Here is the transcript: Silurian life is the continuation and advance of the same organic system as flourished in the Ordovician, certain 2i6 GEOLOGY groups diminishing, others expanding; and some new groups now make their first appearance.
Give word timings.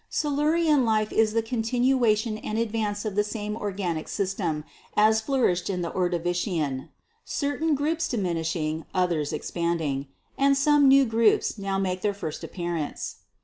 Silurian 0.09 0.83
life 0.83 1.13
is 1.13 1.33
the 1.33 1.43
continuation 1.43 2.39
and 2.39 2.57
advance 2.57 3.05
of 3.05 3.13
the 3.13 3.23
same 3.23 3.55
organic 3.55 4.07
system 4.07 4.63
as 4.97 5.21
flourished 5.21 5.69
in 5.69 5.83
the 5.83 5.91
Ordovician, 5.91 6.89
certain 7.23 7.57
2i6 7.57 7.59
GEOLOGY 7.59 7.77
groups 7.77 8.07
diminishing, 8.07 8.85
others 8.95 9.31
expanding; 9.31 10.07
and 10.39 10.57
some 10.57 10.87
new 10.87 11.05
groups 11.05 11.59
now 11.59 11.77
make 11.77 12.01
their 12.01 12.15
first 12.15 12.43
appearance. 12.43 13.17